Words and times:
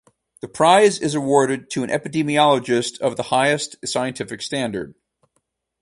The 0.41 0.47
prize 0.47 0.97
is 0.99 1.13
awarded 1.13 1.69
to 1.69 1.83
an 1.83 1.91
epidemiologist 1.91 2.99
of 3.01 3.17
the 3.17 3.23
highest 3.29 3.75
scientific 3.85 4.41
standard. 4.41 4.95